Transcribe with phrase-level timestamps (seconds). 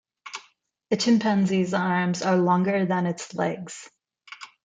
[0.89, 3.87] A chimpanzee's arms are longer than its legs.